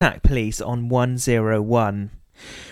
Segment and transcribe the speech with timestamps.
[0.00, 2.10] contact police on 101.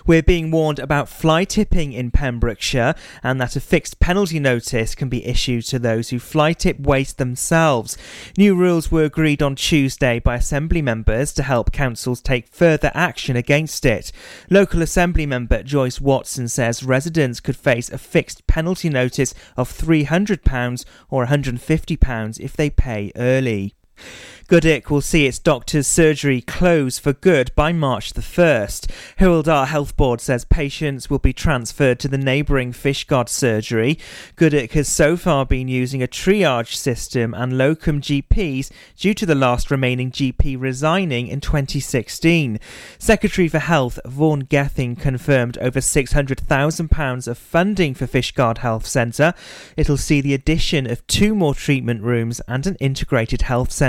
[0.06, 5.08] We're being warned about fly tipping in Pembrokeshire and that a fixed penalty notice can
[5.08, 7.98] be issued to those who fly tip waste themselves.
[8.38, 13.34] New rules were agreed on Tuesday by Assembly members to help councils take further action
[13.34, 14.12] against it.
[14.48, 20.84] Local Assembly member Joyce Watson says residents could face a fixed penalty notice of £300
[21.10, 23.74] or £150 if they pay early.
[24.48, 28.86] Goodwick will see its doctor's surgery close for good by March the 1st.
[29.18, 33.98] Hywel Dda Health Board says patients will be transferred to the neighbouring Fishguard surgery.
[34.36, 39.34] Goodwick has so far been using a triage system and locum GPs due to the
[39.34, 42.60] last remaining GP resigning in 2016.
[43.00, 49.34] Secretary for Health Vaughan Gething confirmed over £600,000 of funding for Fishguard Health Centre.
[49.76, 53.85] It'll see the addition of two more treatment rooms and an integrated health centre.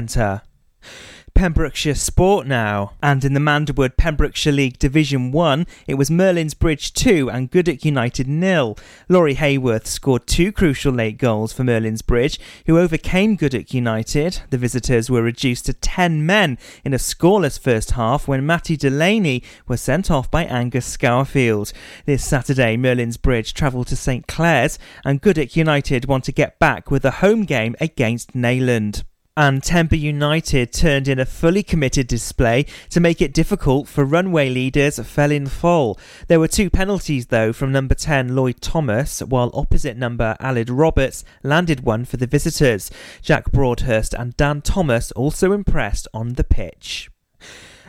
[1.38, 2.94] Pembrokeshire Sport now.
[3.04, 7.86] And in the Manderwood Pembrokeshire League Division 1, it was Merlin's Bridge 2 and Goodwick
[7.86, 8.76] United nil.
[9.08, 14.42] Laurie Hayworth scored two crucial late goals for Merlin's Bridge, who overcame Goodwick United.
[14.50, 19.44] The visitors were reduced to 10 men in a scoreless first half when Matty Delaney
[19.68, 21.72] was sent off by Angus Scourfield.
[22.06, 26.90] This Saturday, Merlin's Bridge travelled to St Clears and Goodwick United want to get back
[26.90, 29.04] with a home game against Neyland
[29.38, 34.50] and Tenby United turned in a fully committed display to make it difficult for runway
[34.50, 35.98] leaders Felinfoel.
[36.28, 41.24] There were two penalties though from number 10 Lloyd Thomas, while opposite number Aled Roberts
[41.44, 42.90] landed one for the visitors.
[43.22, 47.12] Jack Broadhurst and Dan Thomas also impressed on the pitch.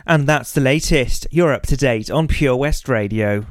[0.05, 1.25] And that's the latest.
[1.31, 3.47] You're up to date on Pure West Radio.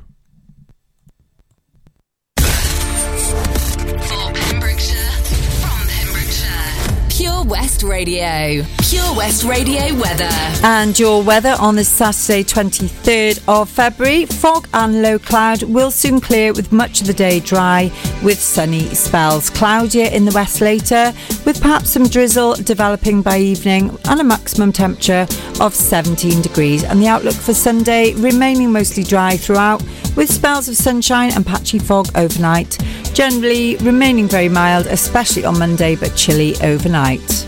[7.49, 8.63] West Radio.
[8.79, 10.29] Pure West Radio weather.
[10.63, 14.27] And your weather on this Saturday, 23rd of February.
[14.27, 17.91] Fog and low cloud will soon clear with much of the day dry
[18.23, 19.49] with sunny spells.
[19.49, 21.15] Cloudier in the west later
[21.49, 25.27] with perhaps some drizzle developing by evening and a maximum temperature
[25.63, 26.85] of 17 degrees.
[26.85, 29.83] And the outlook for Sunday remaining mostly dry throughout
[30.15, 32.77] with spells of sunshine and patchy fog overnight.
[33.15, 37.48] Generally remaining very mild, especially on Monday, but chilly overnight.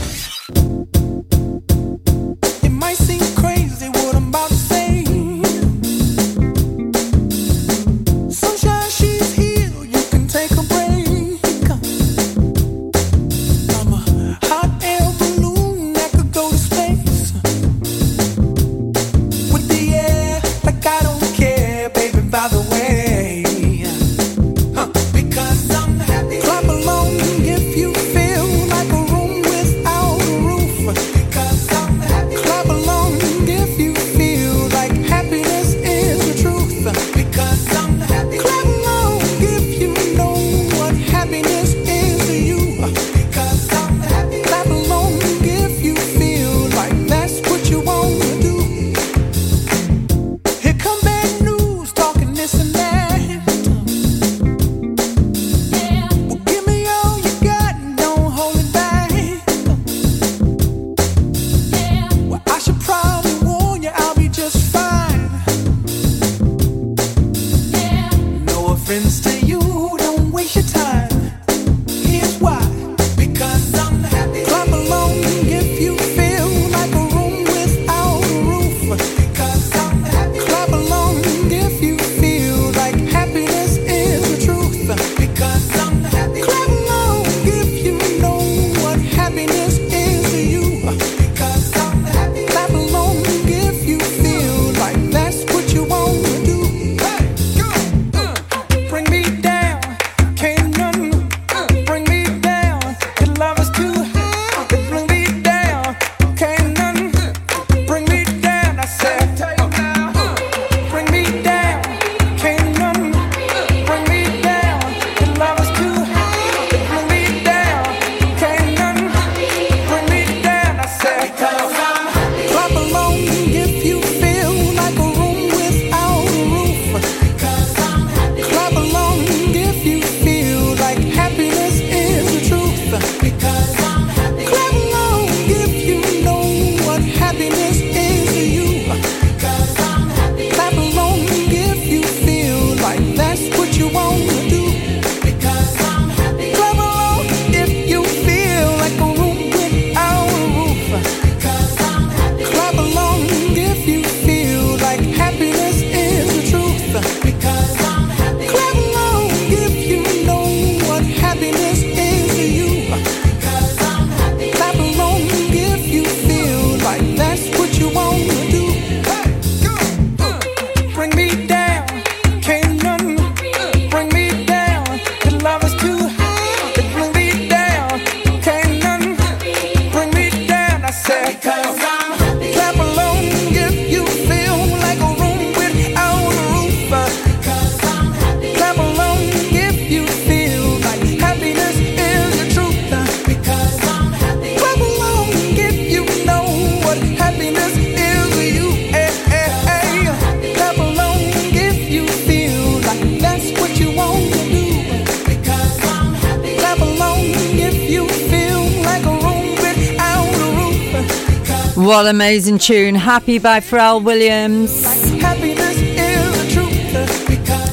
[211.91, 212.95] What amazing tune.
[212.95, 214.85] Happy by Pharrell Williams.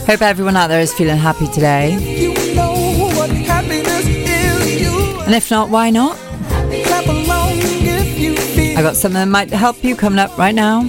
[0.07, 1.93] Hope everyone out there is feeling happy today.
[5.25, 6.19] And if not, why not?
[8.77, 10.83] I got something that might help you coming up right now.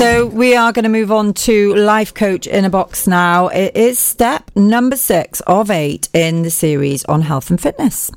[0.00, 3.48] So we are going to move on to Life Coach in a Box now.
[3.48, 8.10] It is step number six of eight in the series on health and fitness.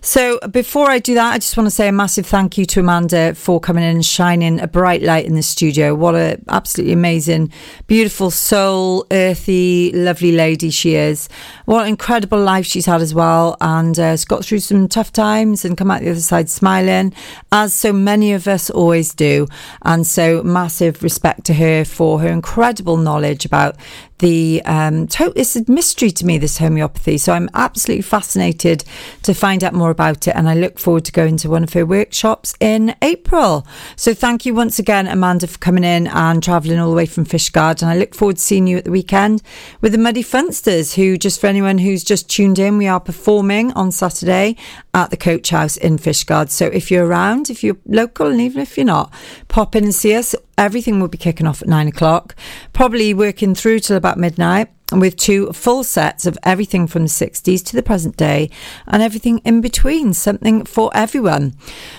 [0.00, 2.78] So before I do that, I just want to say a massive thank you to
[2.78, 5.92] Amanda for coming in and shining a bright light in the studio.
[5.96, 7.52] What a absolutely amazing,
[7.88, 11.28] beautiful soul, earthy, lovely lady she is.
[11.64, 15.10] What an incredible life she's had as well, and uh, has got through some tough
[15.10, 17.12] times and come out the other side smiling,
[17.50, 19.48] as so many of us always do.
[19.82, 23.76] And so massive respect respect to her for her incredible knowledge about
[24.18, 27.18] the um, to- it's a mystery to me this homeopathy.
[27.18, 28.84] So i'm absolutely fascinated
[29.22, 31.72] to find out more about it and i look forward to going to one of
[31.72, 33.66] her workshops in april.
[33.96, 37.24] So thank you once again amanda for coming in and travelling all the way from
[37.24, 39.42] fishguard and i look forward to seeing you at the weekend
[39.80, 43.72] with the muddy funsters who just for anyone who's just tuned in we are performing
[43.72, 44.56] on saturday
[44.92, 48.60] at the coach house in fishguard so if you're around if you're local and even
[48.60, 49.12] if you're not
[49.54, 50.34] pop in and see us.
[50.58, 52.34] Everything will be kicking off at nine o'clock.
[52.72, 54.68] Probably working through till about midnight
[55.00, 58.50] with two full sets of everything from the 60s to the present day
[58.86, 61.54] and everything in between, something for everyone.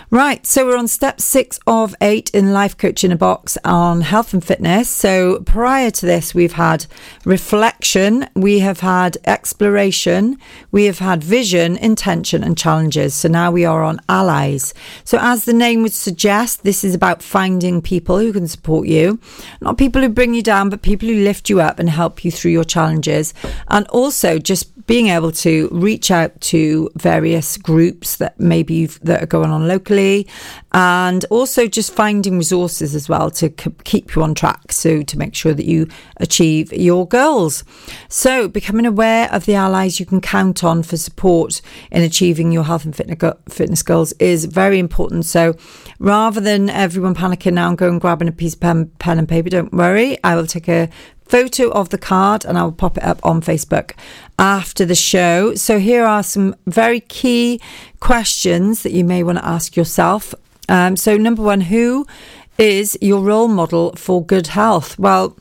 [0.09, 4.01] Right, so we're on step six of eight in Life Coach in a Box on
[4.01, 4.89] health and fitness.
[4.89, 6.85] So prior to this, we've had
[7.25, 10.37] reflection, we have had exploration,
[10.71, 13.13] we have had vision, intention, and challenges.
[13.13, 14.73] So now we are on allies.
[15.03, 19.19] So, as the name would suggest, this is about finding people who can support you,
[19.61, 22.31] not people who bring you down, but people who lift you up and help you
[22.31, 22.84] through your challenges.
[22.85, 23.33] Challenges,
[23.69, 29.25] and also just being able to reach out to various groups that maybe that are
[29.25, 30.27] going on locally
[30.73, 35.17] and also just finding resources as well to c- keep you on track so to
[35.17, 35.87] make sure that you
[36.17, 37.63] achieve your goals.
[38.09, 42.65] So becoming aware of the allies you can count on for support in achieving your
[42.65, 45.25] health and fitness goals is very important.
[45.25, 45.55] So
[45.97, 49.49] rather than everyone panicking now and going grabbing a piece of pen, pen and paper
[49.49, 50.89] don't worry i will take a
[51.27, 53.91] photo of the card and I will pop it up on Facebook
[54.37, 55.55] after the show.
[55.55, 57.59] So here are some very key
[57.99, 60.33] questions that you may want to ask yourself.
[60.67, 62.07] Um, so, number one, who
[62.57, 64.97] is your role model for good health?
[64.97, 65.37] Well,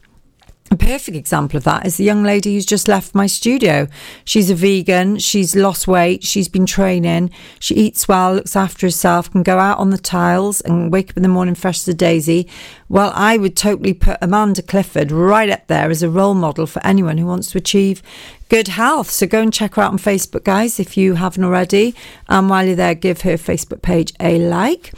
[0.70, 3.86] a perfect example of that is the young lady who's just left my studio.
[4.24, 7.30] She's a vegan, she's lost weight, she's been training,
[7.60, 11.16] she eats well, looks after herself, can go out on the tiles and wake up
[11.18, 12.48] in the morning fresh as a daisy.
[12.88, 16.84] Well, I would totally put Amanda Clifford right up there as a role model for
[16.84, 18.02] anyone who wants to achieve
[18.48, 19.10] good health.
[19.10, 21.94] So go and check her out on Facebook, guys, if you haven't already.
[22.28, 24.92] And while you're there, give her Facebook page a like.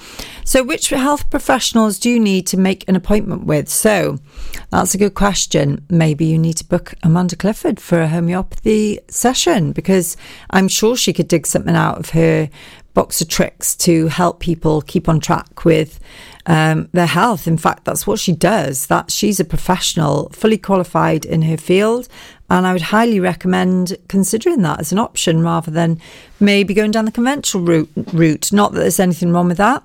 [0.44, 3.68] So, which health professionals do you need to make an appointment with?
[3.68, 4.18] So,
[4.70, 5.84] that's a good question.
[5.90, 10.16] Maybe you need to book Amanda Clifford for a homeopathy session because
[10.50, 12.48] I'm sure she could dig something out of her
[12.96, 16.00] box of tricks to help people keep on track with
[16.46, 17.46] um, their health.
[17.46, 18.86] In fact, that's what she does.
[18.86, 22.08] That she's a professional, fully qualified in her field,
[22.48, 26.00] and I would highly recommend considering that as an option rather than
[26.38, 27.90] maybe going down the conventional route.
[28.12, 28.52] route.
[28.52, 29.82] Not that there's anything wrong with that.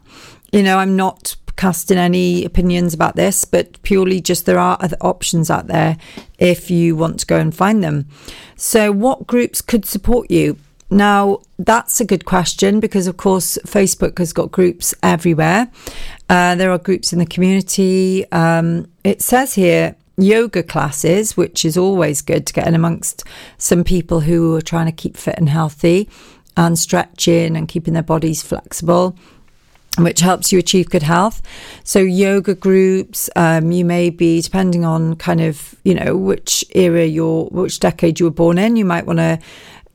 [0.51, 4.97] You know, I'm not casting any opinions about this, but purely just there are other
[5.01, 5.97] options out there
[6.37, 8.07] if you want to go and find them.
[8.55, 10.57] So, what groups could support you?
[10.89, 15.71] Now, that's a good question because, of course, Facebook has got groups everywhere.
[16.29, 18.29] Uh, there are groups in the community.
[18.31, 23.23] Um, it says here yoga classes, which is always good to get in amongst
[23.57, 26.09] some people who are trying to keep fit and healthy
[26.57, 29.15] and stretching and keeping their bodies flexible
[29.97, 31.41] which helps you achieve good health.
[31.83, 37.05] So yoga groups, um, you may be depending on kind of you know which era
[37.05, 38.75] you're, which decade you were born in.
[38.75, 39.39] You might want to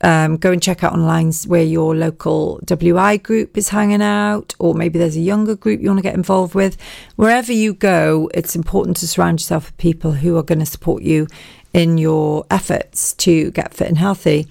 [0.01, 4.73] um, go and check out online where your local WI group is hanging out, or
[4.73, 6.77] maybe there's a younger group you want to get involved with.
[7.15, 11.03] Wherever you go, it's important to surround yourself with people who are going to support
[11.03, 11.27] you
[11.73, 14.47] in your efforts to get fit and healthy.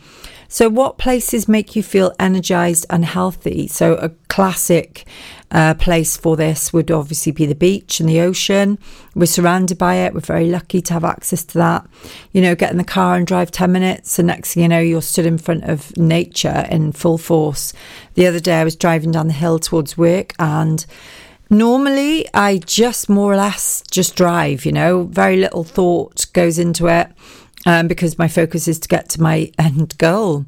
[0.48, 3.66] So, what places make you feel energized and healthy?
[3.66, 5.06] So, a classic
[5.50, 8.78] uh, place for this would obviously be the beach and the ocean.
[9.14, 10.14] We're surrounded by it.
[10.14, 11.86] We're very lucky to have access to that.
[12.32, 14.80] You know, get in the car and drive 10 minutes, and next thing you know,
[14.80, 17.72] you're stood in front of nature in full force.
[18.14, 20.84] The other day, I was driving down the hill towards work and
[21.48, 26.88] normally I just more or less just drive, you know, very little thought goes into
[26.88, 27.08] it
[27.66, 30.46] um, because my focus is to get to my end goal.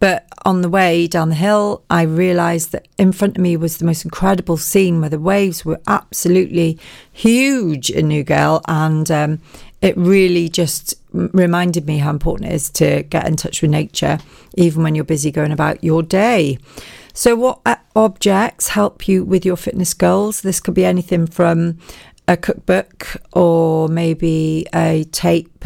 [0.00, 3.76] But on the way down the hill, I realised that in front of me was
[3.76, 6.78] the most incredible scene where the waves were absolutely
[7.12, 9.40] huge in Newgale, and um,
[9.80, 14.18] it really just reminded me how important it is to get in touch with nature,
[14.56, 16.58] even when you're busy going about your day.
[17.12, 20.40] So, what uh, objects help you with your fitness goals?
[20.40, 21.78] This could be anything from
[22.26, 25.64] a cookbook or maybe a tape,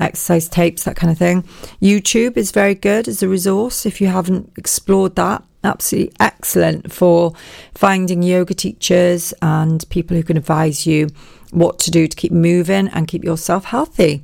[0.00, 1.42] exercise tapes, that kind of thing.
[1.80, 5.42] YouTube is very good as a resource if you haven't explored that.
[5.62, 7.34] Absolutely excellent for
[7.74, 11.08] finding yoga teachers and people who can advise you
[11.50, 14.22] what to do to keep moving and keep yourself healthy.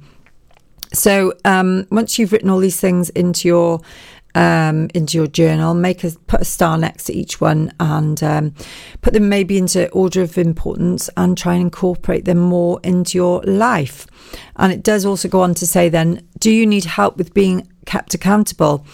[0.93, 3.81] So um, once you've written all these things into your
[4.37, 8.55] um, into your journal, make a put a star next to each one, and um,
[9.01, 13.43] put them maybe into order of importance, and try and incorporate them more into your
[13.43, 14.07] life.
[14.57, 17.67] And it does also go on to say, then, do you need help with being
[17.87, 18.85] kept accountable?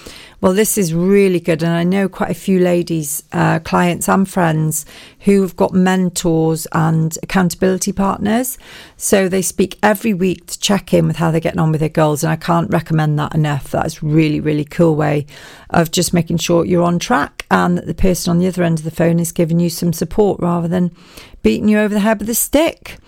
[0.40, 1.62] Well, this is really good.
[1.62, 4.84] And I know quite a few ladies, uh, clients, and friends
[5.20, 8.58] who've got mentors and accountability partners.
[8.96, 11.88] So they speak every week to check in with how they're getting on with their
[11.88, 12.25] goals.
[12.25, 13.70] And I can't recommend that enough.
[13.70, 15.26] That's really, really cool way
[15.70, 18.78] of just making sure you're on track and that the person on the other end
[18.78, 20.90] of the phone is giving you some support rather than
[21.42, 22.99] beating you over the head with a stick.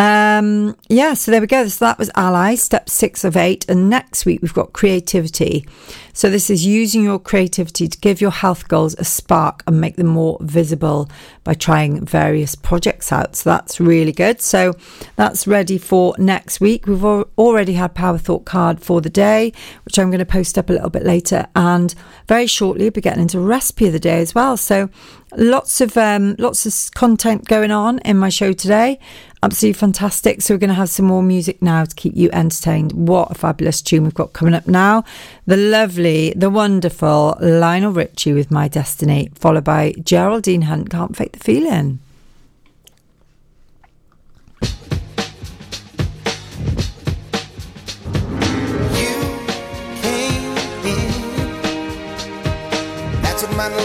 [0.00, 1.68] Um, yeah, so there we go.
[1.68, 3.68] So that was ally, step six of eight.
[3.68, 5.66] And next week we've got creativity.
[6.12, 9.96] So this is using your creativity to give your health goals a spark and make
[9.96, 11.08] them more visible
[11.44, 13.36] by trying various projects out.
[13.36, 14.40] So that's really good.
[14.40, 14.74] So
[15.16, 16.86] that's ready for next week.
[16.86, 19.52] We've already had Power Thought card for the day,
[19.84, 21.46] which I'm going to post up a little bit later.
[21.54, 21.94] And
[22.28, 24.56] very shortly, we'll be getting into recipe of the day as well.
[24.56, 24.90] So
[25.36, 28.98] lots of um, lots of content going on in my show today
[29.42, 30.42] absolutely fantastic.
[30.42, 32.92] So we're going to have some more music now to keep you entertained.
[32.92, 35.04] What a fabulous tune we've got coming up now.
[35.46, 41.32] The lovely, the wonderful Lionel Richie with My Destiny, followed by Geraldine Hunt, Can't Fake
[41.32, 41.98] the Feeling.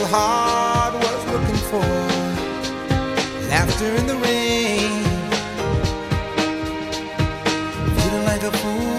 [0.07, 1.85] heart was looking for.
[3.49, 4.95] Laughter in the rain
[8.45, 8.94] of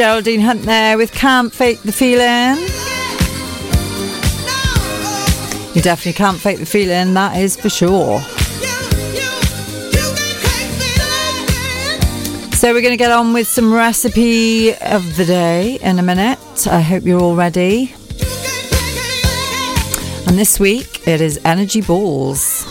[0.00, 2.56] Geraldine Hunt there with Can't Fake the Feeling.
[5.74, 8.18] You definitely can't fake the feeling, that is for sure.
[12.56, 16.66] So, we're going to get on with some recipe of the day in a minute.
[16.66, 17.92] I hope you're all ready.
[20.26, 22.69] And this week it is Energy Balls.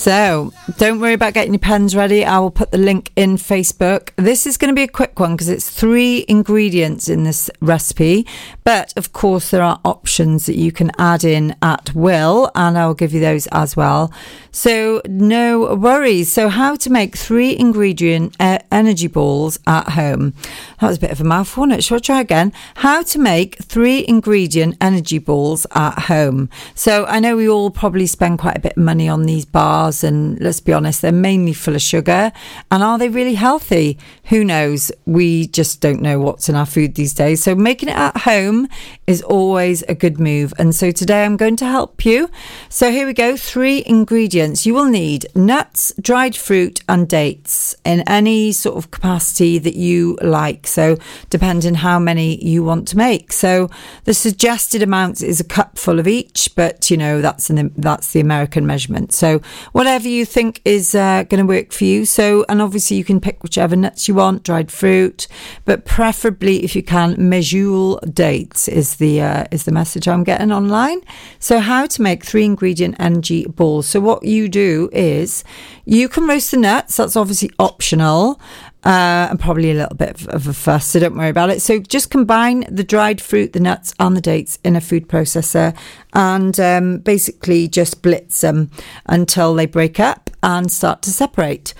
[0.00, 2.24] So don't worry about getting your pens ready.
[2.24, 4.12] I will put the link in Facebook.
[4.16, 8.26] This is going to be a quick one because it's three ingredients in this recipe.
[8.64, 12.94] But of course, there are options that you can add in at will, and I'll
[12.94, 14.10] give you those as well.
[14.52, 16.32] So no worries.
[16.32, 20.32] So how to make three ingredient uh, energy balls at home?
[20.80, 21.84] That was a bit of a mouthful, wasn't it?
[21.84, 22.52] Shall I try again?
[22.76, 26.48] How to make three ingredient energy balls at home.
[26.74, 29.89] So I know we all probably spend quite a bit of money on these bars,
[30.04, 32.32] and let's be honest, they're mainly full of sugar.
[32.70, 33.98] And are they really healthy?
[34.24, 34.92] Who knows?
[35.06, 37.42] We just don't know what's in our food these days.
[37.42, 38.68] So making it at home
[39.06, 40.54] is always a good move.
[40.58, 42.30] And so today I'm going to help you.
[42.68, 43.36] So here we go.
[43.36, 49.58] Three ingredients you will need nuts, dried fruit, and dates in any sort of capacity
[49.58, 50.66] that you like.
[50.66, 50.96] So,
[51.28, 53.32] depending how many you want to make.
[53.32, 53.70] So,
[54.04, 58.66] the suggested amount is a cupful of each, but you know that's that's the American
[58.66, 59.12] measurement.
[59.12, 59.40] So,
[59.80, 62.04] whatever you think is uh, going to work for you.
[62.04, 65.26] So, and obviously you can pick whichever nuts you want, dried fruit,
[65.64, 70.52] but preferably if you can, Medjool dates is the uh, is the message I'm getting
[70.52, 71.00] online.
[71.38, 73.86] So, how to make three ingredient energy balls.
[73.86, 75.44] So, what you do is
[75.86, 76.98] you can roast the nuts.
[76.98, 78.38] That's obviously optional.
[78.82, 81.60] Uh, and probably a little bit of, a fuss, so don't worry about it.
[81.60, 85.76] So just combine the dried fruit, the nuts, and the dates in a food processor,
[86.14, 88.70] and um, basically just blitz them
[89.04, 91.74] until they break up and start to separate.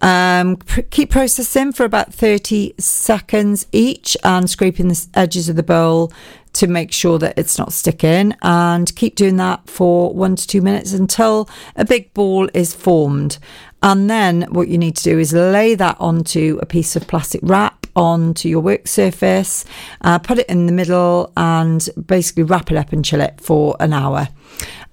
[0.00, 5.62] Um, pr- keep processing for about 30 seconds each and scraping the edges of the
[5.62, 6.12] bowl
[6.56, 10.62] to make sure that it's not sticking and keep doing that for one to two
[10.62, 13.38] minutes until a big ball is formed.
[13.82, 17.40] And then what you need to do is lay that onto a piece of plastic
[17.42, 19.64] wrap onto your work surface,
[20.02, 23.76] uh, put it in the middle, and basically wrap it up and chill it for
[23.80, 24.28] an hour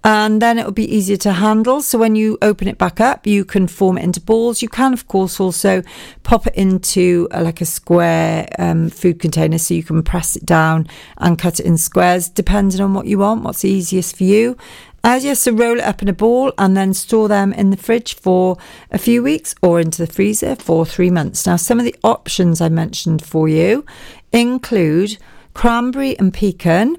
[0.04, 1.82] and then it will be easier to handle.
[1.82, 4.62] So when you open it back up, you can form it into balls.
[4.62, 5.82] You can, of course, also
[6.24, 10.46] pop it into a, like a square um, food container, so you can press it
[10.46, 10.88] down
[11.18, 14.58] and cut it in squares, depending on what you want, what's easiest for you.
[15.06, 17.78] Uh, yes, so roll it up in a ball and then store them in the
[17.78, 18.58] fridge for
[18.90, 21.46] a few weeks or into the freezer for three months.
[21.46, 23.86] Now, some of the options I mentioned for you
[24.32, 25.18] include
[25.54, 26.96] cranberry and pecan,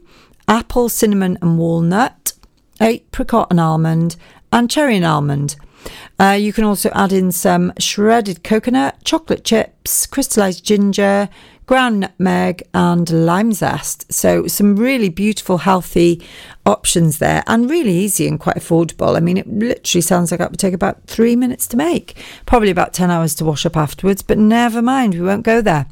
[0.46, 2.33] apple, cinnamon, and walnut
[2.80, 4.16] apricot and almond,
[4.52, 5.56] and cherry and almond.
[6.18, 11.28] Uh, you can also add in some shredded coconut, chocolate chips, crystallized ginger,
[11.66, 14.12] ground nutmeg, and lime zest.
[14.12, 16.22] So, some really beautiful, healthy
[16.66, 19.16] options there and really easy and quite affordable.
[19.16, 22.70] I mean, it literally sounds like it would take about three minutes to make, probably
[22.70, 25.86] about 10 hours to wash up afterwards, but never mind, we won't go there.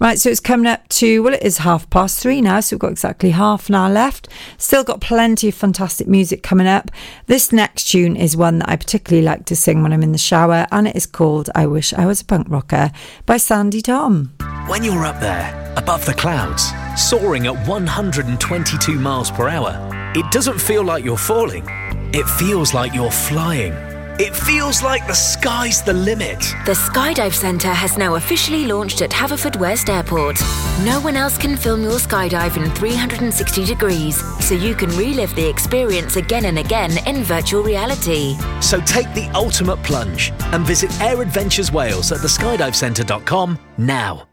[0.00, 2.80] Right, so it's coming up to, well, it is half past three now, so we've
[2.80, 4.28] got exactly half an hour left.
[4.58, 6.90] Still got plenty of fantastic music coming up.
[7.26, 10.18] This next tune is one that I particularly like to sing when I'm in the
[10.18, 12.90] shower, and it is called I Wish I Was a Punk Rocker
[13.24, 14.32] by Sandi Thom.
[14.66, 19.72] When you're up there, above the clouds, soaring at 122 miles per hour,
[20.14, 21.64] it doesn't feel like you're falling,
[22.12, 23.72] it feels like you're flying.
[24.18, 26.40] It feels like the sky's the limit.
[26.64, 30.40] The Skydive Centre has now officially launched at Haverfordwest Airport.
[30.86, 35.46] No one else can film your skydive in 360 degrees, so you can relive the
[35.46, 38.36] experience again and again in virtual reality.
[38.62, 44.26] So take the ultimate plunge and visit Air Adventures Wales at theskydivecentre.com now.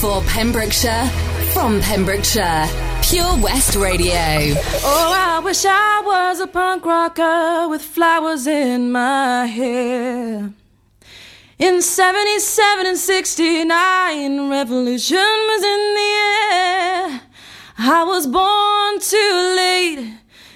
[0.00, 1.08] For Pembrokeshire,
[1.52, 2.87] from Pembrokeshire.
[3.10, 4.12] Pure West Radio.
[4.84, 10.52] Oh, I wish I was a punk rocker with flowers in my hair.
[11.58, 16.10] In 77 and 69, revolution was in the
[16.52, 17.20] air.
[17.78, 20.12] I was born too late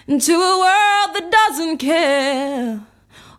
[0.06, 2.82] into a world that doesn't care.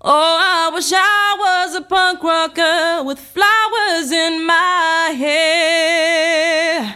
[0.01, 6.95] Oh, I wish I was a punk rocker with flowers in my hair.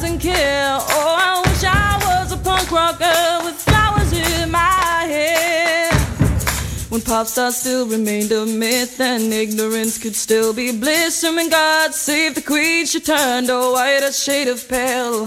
[0.00, 0.78] doesn't care.
[0.80, 5.92] Oh, I wish I was a punk rocker with flowers in my hair.
[6.88, 11.24] When pop stars still remained a myth and ignorance could still be bliss.
[11.24, 15.26] And when God save the queen, she turned a white a shade of pale.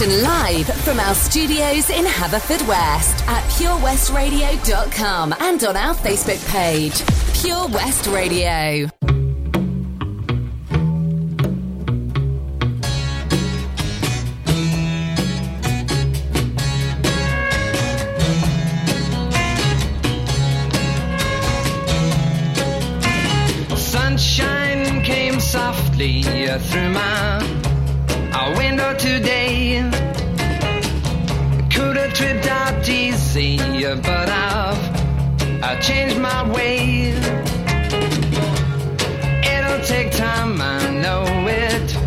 [0.00, 7.02] action live from our studios in Haverfordwest at purewestradio.com and on our Facebook page,
[7.42, 8.88] Pure West Radio.
[23.76, 27.67] Sunshine came softly through my
[28.38, 29.82] our window today.
[31.74, 33.58] Could have tripped out easy,
[34.10, 34.82] but I've
[35.62, 37.10] I changed my way.
[39.54, 41.97] It'll take time, I know it,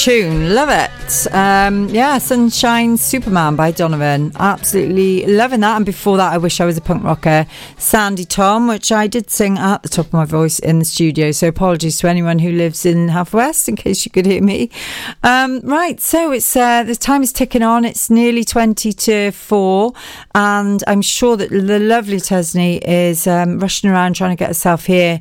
[0.00, 0.54] tune.
[0.54, 1.34] Love it.
[1.34, 4.32] Um, yeah, Sunshine Superman by Donovan.
[4.36, 5.76] Absolutely loving that.
[5.76, 7.46] And before that, I wish I was a punk rocker.
[7.76, 11.32] Sandi Thom, which I did sing at the top of my voice in the studio.
[11.32, 14.70] So apologies to anyone who lives in Half West in case you could hear me.
[15.22, 17.84] Um, right, so it's uh, the time is ticking on.
[17.84, 19.92] It's nearly 20 to 4.
[20.34, 24.86] And I'm sure that the lovely Tesney is um, rushing around trying to get herself
[24.86, 25.20] here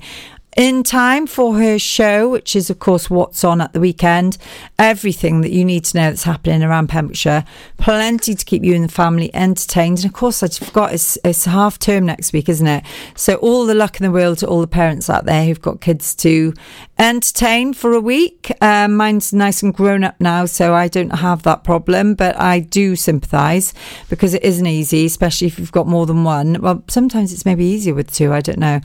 [0.59, 4.37] in time for her show, which is, of course, what's on at the weekend.
[4.77, 7.45] Everything that you need to know that's happening around Pembrokeshire.
[7.77, 9.99] Plenty to keep you and the family entertained.
[9.99, 12.83] And of course, I forgot it's, it's half term next week, isn't it?
[13.15, 15.79] So, all the luck in the world to all the parents out there who've got
[15.79, 16.53] kids to
[16.97, 18.51] entertain for a week.
[18.59, 22.59] Um, mine's nice and grown up now, so I don't have that problem, but I
[22.59, 23.73] do sympathise
[24.09, 26.57] because it isn't easy, especially if you've got more than one.
[26.59, 28.81] Well, sometimes it's maybe easier with two, I don't know.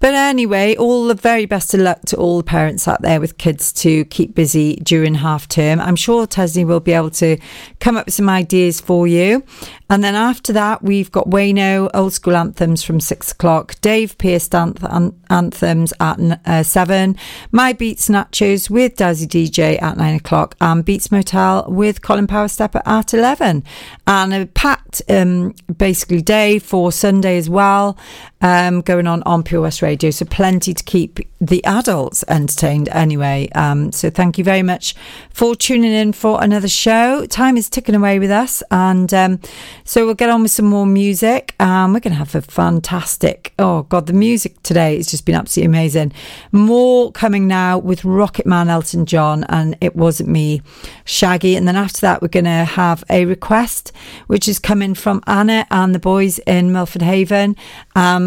[0.00, 3.36] But anyway, all the very best of luck to all the parents out there with
[3.36, 5.78] kids to keep busy during half term.
[5.78, 7.36] I'm sure Tesney will be able to
[7.80, 9.44] come up with some ideas for you.
[9.90, 14.48] And then after that, we've got Wayno, old school anthems from six o'clock, Dave Pierce
[14.48, 17.16] anth- anthems at uh, seven,
[17.50, 22.80] My Beats Nachos with Dazzy DJ at nine o'clock, and Beats Motel with Colin Powerstepper
[22.86, 23.64] at 11.
[24.06, 27.98] And a packed, um, basically, day for Sunday as well,
[28.40, 30.10] um, going on on Pure West Radio.
[30.10, 33.48] So plenty to keep the adults entertained anyway.
[33.54, 34.94] Um, so thank you very much
[35.30, 37.26] for tuning in for another show.
[37.26, 38.62] Time is ticking away with us.
[38.70, 39.40] And um,
[39.84, 41.54] so we'll get on with some more music.
[41.60, 45.34] Um, we're going to have a fantastic, oh God, the music today has just been
[45.34, 46.12] absolutely amazing.
[46.52, 50.62] More coming now with Rocket Man Elton John and It Wasn't Me,
[51.04, 51.56] Shaggy.
[51.56, 53.92] And then after that, we're going to have a request,
[54.26, 57.56] which is coming from Anna and the boys in Milford Haven.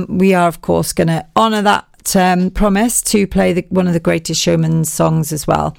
[0.10, 3.94] We are, of course, going to honour that um, promise to play the, one of
[3.94, 5.76] the greatest showman songs as well.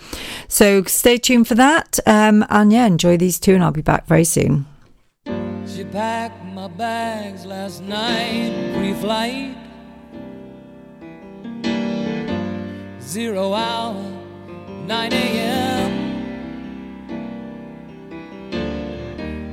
[0.49, 1.99] So stay tuned for that.
[2.07, 4.67] Um, and yeah, enjoy these two, and I'll be back very soon.
[5.67, 9.57] She packed my bags last night, pre flight.
[13.01, 13.95] Zero hour,
[14.87, 15.93] 9 a.m.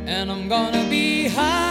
[0.08, 1.71] And I'm gonna be high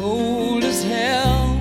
[0.00, 1.60] cold as hell.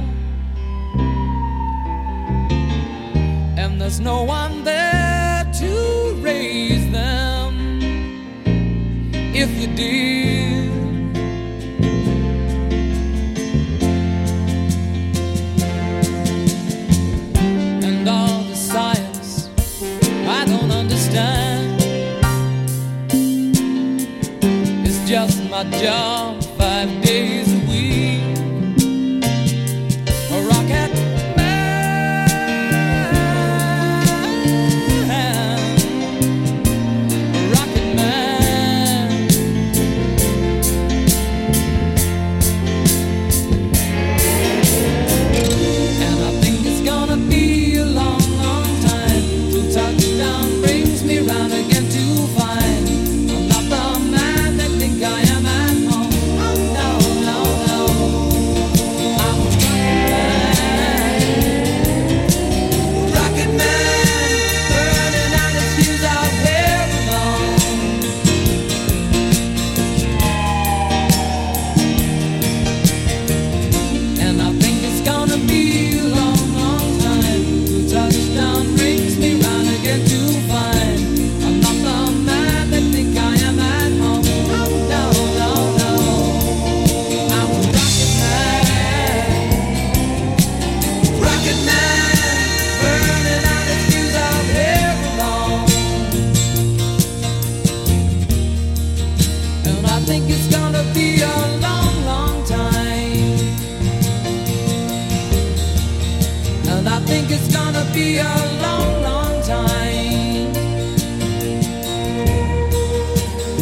[3.58, 5.72] And there's no one there to
[6.22, 7.82] raise them.
[9.34, 10.27] If you did.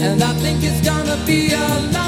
[0.06, 2.05] and I think it's gonna be a lot.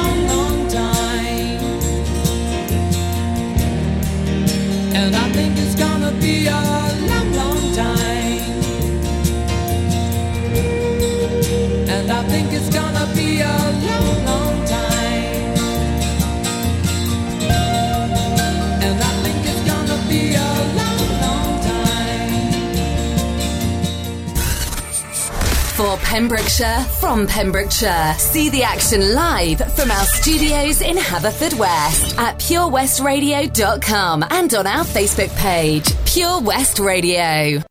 [26.12, 28.14] Pembrokeshire, from Pembrokeshire.
[28.18, 35.36] See the action live from our studios in Haverfordwest at purewestradio.com and on our Facebook
[35.36, 37.62] page, Pure West Radio.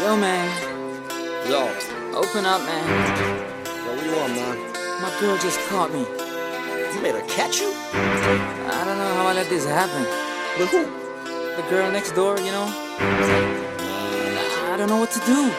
[0.00, 0.48] Yo, man.
[1.50, 1.68] Yo,
[2.16, 2.88] Open up, man.
[2.88, 4.56] yo, what you want, man?
[5.02, 6.00] My girl just caught me.
[6.94, 7.70] You made her catch you?
[7.92, 10.06] I don't know how I let this happen.
[10.58, 10.86] With who?
[11.56, 13.67] The girl next door, you know?
[14.78, 15.50] I don't know what to do.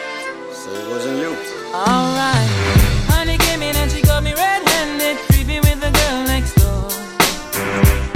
[0.50, 1.36] So it wasn't you.
[1.76, 2.48] Alright.
[3.12, 6.88] Honey came in and she got me red-handed, creepy with the girl next door.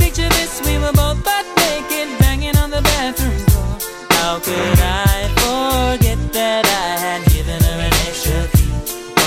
[0.01, 3.77] Picture this, we were both butt naked, banging on the bathroom door.
[4.17, 8.73] How could I forget that I had given her an extra key?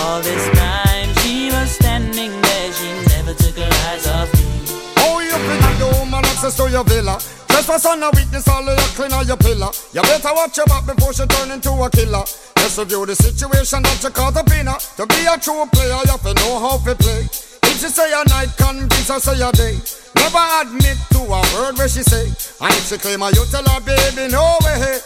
[0.02, 4.66] All this time she was standing there, she never took her eyes off me.
[5.06, 7.22] Oh, you pretty the woman access to your villa.
[7.68, 9.68] Trespass on a weakness, all of your clean on your pillar.
[9.92, 12.24] You better watch your back before she turn into a killer.
[12.64, 14.80] Just review the situation that you caught up in her.
[14.96, 17.28] To be a true player, you have to know how to play.
[17.28, 19.76] If she say a night, convince her say a day.
[20.16, 22.32] Never admit to a word where she say.
[22.64, 25.04] And if she claim her, you tell her, baby, no way.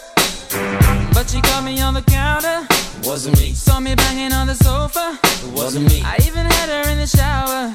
[1.17, 2.61] But she caught me on the counter.
[3.01, 3.53] Wasn't me.
[3.53, 5.17] Saw me banging on the sofa.
[5.57, 6.03] Wasn't me.
[6.05, 7.73] I even had her in the shower.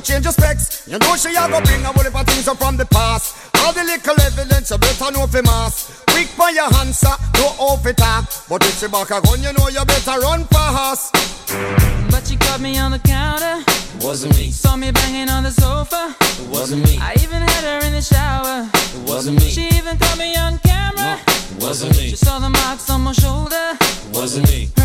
[0.00, 0.86] So change your specs.
[0.88, 3.36] You know she a go bring a whole heap of things up from the past.
[3.60, 6.02] All the little evidence you better know for mass.
[6.08, 8.24] Quick by your answer, no off it talk.
[8.48, 11.12] But if she back a gun, you know you better run fast.
[12.10, 13.62] But she caught me on the counter.
[14.00, 14.50] Wasn't me.
[14.50, 16.14] Saw me banging on the sofa.
[16.48, 16.98] Wasn't me.
[17.00, 18.68] I even had her in the shower.
[19.06, 19.48] Wasn't me.
[19.48, 21.18] She even caught me on camera.
[21.60, 22.10] Wasn't me.
[22.10, 23.76] She saw the marks on my shoulder.
[24.12, 24.79] Wasn't me.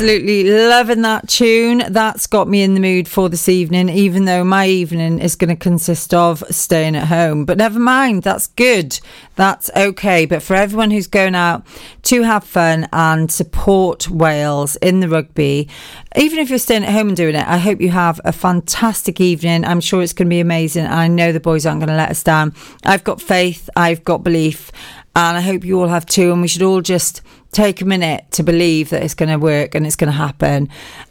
[0.00, 1.82] Absolutely loving that tune.
[1.90, 5.50] That's got me in the mood for this evening, even though my evening is going
[5.50, 7.44] to consist of staying at home.
[7.44, 8.98] But never mind, that's good.
[9.36, 10.24] That's okay.
[10.24, 11.66] But for everyone who's going out
[12.04, 15.68] to have fun and support Wales in the rugby,
[16.16, 19.20] even if you're staying at home and doing it, I hope you have a fantastic
[19.20, 19.66] evening.
[19.66, 20.86] I'm sure it's going to be amazing.
[20.86, 22.54] I know the boys aren't going to let us down.
[22.86, 24.72] I've got faith, I've got belief,
[25.14, 26.32] and I hope you all have too.
[26.32, 27.20] And we should all just
[27.52, 30.68] take a minute to believe that it's going to work and it's going to happen.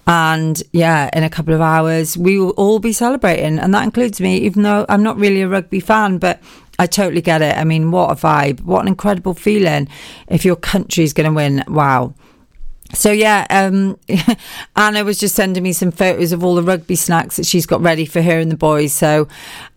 [0.07, 3.59] And yeah, in a couple of hours, we will all be celebrating.
[3.59, 6.41] And that includes me, even though I'm not really a rugby fan, but
[6.77, 7.57] I totally get it.
[7.57, 8.61] I mean, what a vibe.
[8.61, 9.89] What an incredible feeling
[10.29, 11.63] if your country's going to win.
[11.67, 12.13] Wow.
[12.93, 13.99] So yeah, um,
[14.75, 17.81] Anna was just sending me some photos of all the rugby snacks that she's got
[17.81, 18.93] ready for her and the boys.
[18.93, 19.27] So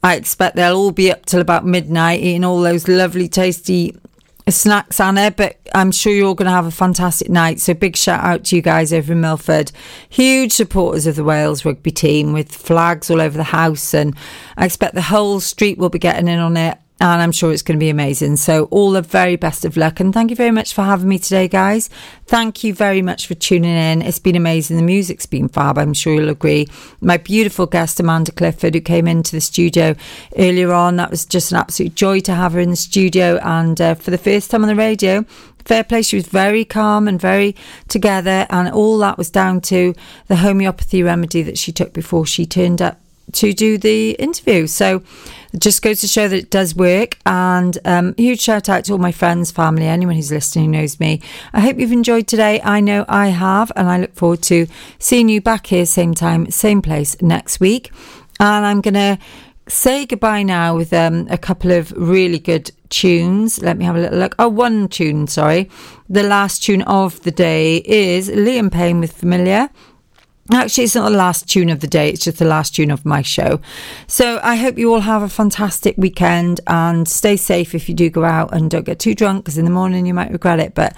[0.03, 3.95] I expect they'll all be up till about midnight eating all those lovely, tasty
[4.51, 5.31] snacks, Anna.
[5.31, 7.61] But I'm sure you're going to have a fantastic night.
[7.61, 9.73] So big shout out to you guys over in Milford.
[10.09, 14.15] Huge supporters of the Wales rugby team with flags all over the house, and
[14.57, 17.63] I expect the whole street will be getting in on it and I'm sure it's
[17.63, 18.37] going to be amazing.
[18.37, 21.19] So, all the very best of luck, and thank you very much for having me
[21.19, 21.91] today, guys.
[22.27, 24.03] Thank you very much for tuning in.
[24.03, 24.77] It's been amazing.
[24.77, 26.69] The music's been fab, I'm sure you'll agree.
[27.01, 29.97] My beautiful guest, Amanda Clifford, who came into the studio
[30.39, 33.81] earlier on, that was just an absolute joy to have her in the studio, and
[33.81, 35.25] uh, for the first time on the radio.
[35.65, 37.57] Fair play, she was very calm and very
[37.89, 39.93] together, and all that was down to
[40.29, 42.99] the homeopathy remedy that she took before she turned up
[43.33, 44.67] to do the interview.
[44.67, 45.03] So
[45.59, 47.19] just goes to show that it does work.
[47.27, 50.99] And um, huge shout out to all my friends, family, anyone who's listening who knows
[50.99, 51.21] me.
[51.53, 52.61] I hope you've enjoyed today.
[52.63, 54.67] I know I have, and I look forward to
[54.99, 57.93] seeing you back here, same time, same place next week.
[58.41, 59.19] And I'm going to
[59.69, 63.63] say goodbye now with um, a couple of really good tunes.
[63.63, 64.35] Let me have a little look.
[64.39, 65.71] Oh, one tune, sorry.
[66.09, 69.71] The last tune of the day is Liam Payne with Familiar.
[70.53, 73.07] Actually, it's not the last tune of the day, it's just the last tune of
[73.07, 73.61] my show.
[74.07, 78.11] So I hope you all have a fantastic weekend and stay safe if you do
[78.11, 80.75] go out and don't get too drunk because in the morning you might regret it.
[80.75, 80.95] But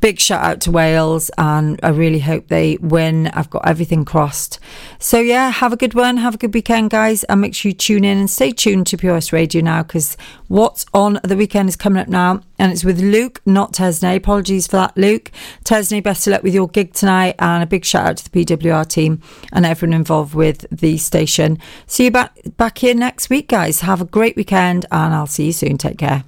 [0.00, 3.28] big shout out to Wales and I really hope they win.
[3.28, 4.58] I've got everything crossed.
[4.98, 6.16] So yeah, have a good one.
[6.18, 7.24] Have a good weekend, guys.
[7.24, 10.16] And make sure you tune in and stay tuned to POS Radio now because
[10.48, 12.40] what's on the weekend is coming up now.
[12.58, 14.16] And it's with Luke, not Tesney.
[14.16, 15.30] Apologies for that, Luke.
[15.64, 17.34] Tesney, best of luck with your gig tonight.
[17.38, 19.20] And a big shout out to the PWR team
[19.52, 21.58] and everyone involved with the station.
[21.86, 23.80] See you back back here next week, guys.
[23.80, 25.78] Have a great weekend and I'll see you soon.
[25.78, 26.24] Take care.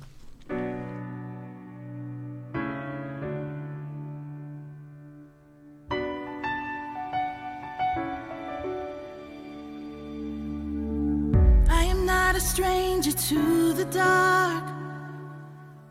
[13.24, 14.64] Stranger to the dark.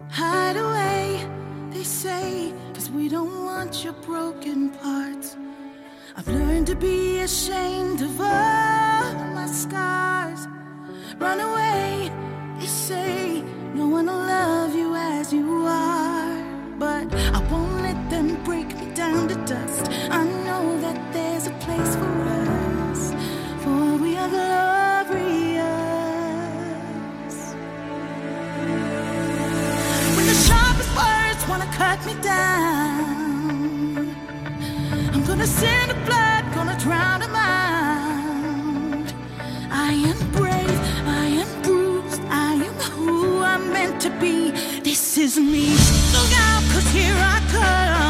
[0.09, 1.27] Hide away,
[1.71, 5.37] they say, cause we don't want your broken parts.
[6.15, 10.47] I've learned to be ashamed of all my scars.
[11.17, 12.11] Run away,
[12.59, 16.43] they say, no one will love you as you are.
[16.77, 19.89] But I won't let them break me down to dust.
[20.11, 20.23] I
[35.13, 37.13] I'm gonna send the blood, gonna drown.
[39.75, 44.51] I am brave, I am bruised, I am who I'm meant to be.
[44.81, 45.69] This is me.
[46.13, 48.02] Look out, cause here I come.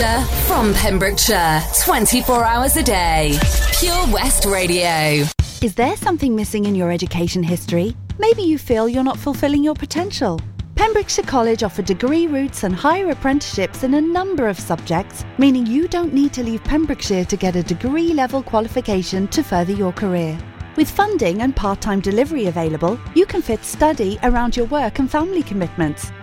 [0.00, 3.38] Pembrokeshire, from Pembrokeshire, 24 hours a day.
[3.78, 5.26] Pure West Radio.
[5.60, 7.94] Is there something missing in your education history?
[8.18, 10.40] Maybe you feel you're not fulfilling your potential.
[10.74, 15.86] Pembrokeshire College offer degree routes and higher apprenticeships in a number of subjects, meaning you
[15.86, 20.38] don't need to leave Pembrokeshire to get a degree level qualification to further your career.
[20.76, 25.10] With funding and part time delivery available, you can fit study around your work and
[25.10, 26.10] family commitments.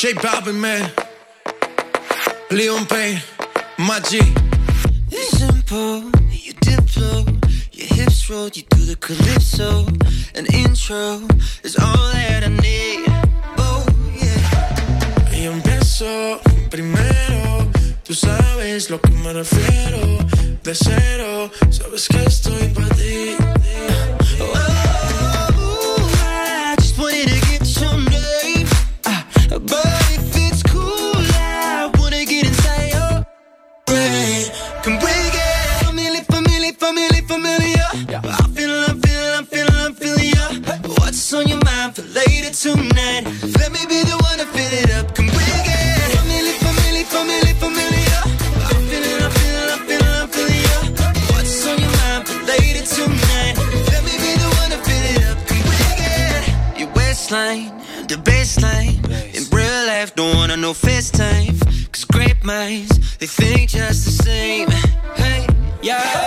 [0.00, 0.90] J Balvin, man.
[2.48, 3.20] Liam Payne,
[3.76, 4.18] my G.
[5.10, 7.26] It's simple, you dip low,
[7.72, 9.84] your hips roll, you do the calypso.
[10.34, 11.20] An intro
[11.62, 13.04] is all that I need.
[13.58, 13.84] Oh,
[14.16, 15.36] yeah.
[15.36, 16.40] Y empiezo
[16.70, 17.70] primero.
[18.02, 20.00] Tú sabes lo que me refiero.
[20.62, 23.36] De cero, sabes que estoy para ti.
[24.40, 24.69] I
[41.80, 43.24] What's on your mind for later tonight?
[43.58, 45.14] Let me be the one to fill it up.
[45.14, 46.12] Come break it.
[46.12, 48.20] Family, family, family, familiar.
[48.20, 50.76] I feel it, I feel it, I feel it, I feel ya.
[51.32, 53.56] What's on your mind for later tonight?
[53.92, 55.38] Let me be the one to fill it up.
[55.48, 56.80] Come break it.
[56.80, 57.72] Your waistline,
[58.08, 59.00] the baseline.
[59.34, 61.56] In real life, don't wanna know FaceTime.
[61.92, 64.68] Cause great minds, they think just the same.
[65.16, 65.46] Hey,
[65.82, 66.19] yeah.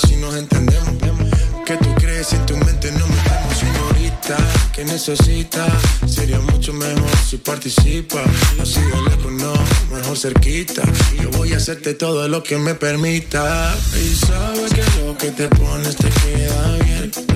[0.00, 0.90] Si nos entendemos.
[1.66, 4.36] Que tú crees en tu mente no metemos, señorita.
[4.72, 5.72] Que necesitas?
[6.06, 8.22] Sería mucho mejor si participa.
[8.60, 9.52] Así de lejos no,
[9.94, 10.82] mejor cerquita.
[11.20, 13.76] Yo voy a hacerte todo lo que me permita.
[13.94, 17.29] Y sabes que lo que te pones te queda bien.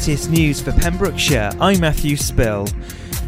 [0.00, 2.66] Latest news for Pembrokeshire, I'm Matthew Spill.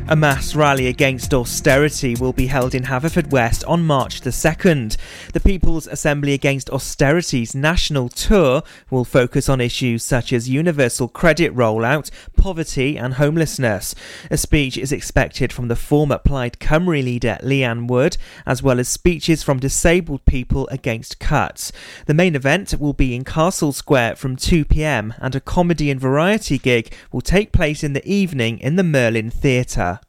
[0.09, 4.97] A mass rally against austerity will be held in Haverfordwest on March the 2nd.
[5.33, 11.55] The People's Assembly Against Austerity's national tour will focus on issues such as universal credit
[11.55, 13.95] rollout, poverty, and homelessness.
[14.31, 18.89] A speech is expected from the former Plaid Cymru leader Leanne Wood, as well as
[18.89, 21.73] speeches from disabled people against cuts.
[22.05, 25.99] The main event will be in Castle Square from 2 pm, and a comedy and
[25.99, 30.01] variety gig will take place in the evening in the Merlin Theatre.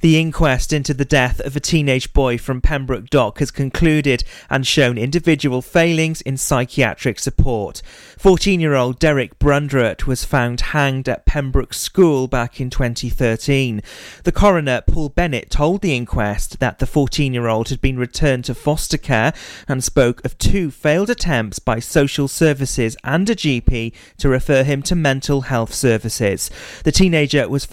[0.00, 4.66] The inquest into the death of a teenage boy from Pembroke Dock has concluded and
[4.66, 7.82] shown individual failings in psychiatric support.
[8.18, 13.82] 14 year old Derek Brundrett was found hanged at Pembroke School back in 2013.
[14.24, 18.44] The coroner, Paul Bennett, told the inquest that the 14 year old had been returned
[18.46, 19.32] to foster care
[19.66, 24.82] and spoke of two failed attempts by social services and a GP to refer him
[24.82, 26.50] to mental health services.
[26.84, 27.68] The teenager was found